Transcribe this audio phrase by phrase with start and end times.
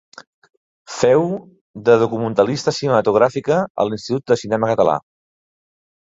[0.93, 1.25] Féu
[1.89, 4.97] de documentalista cinematogràfica a l'Institut de Cinema Català.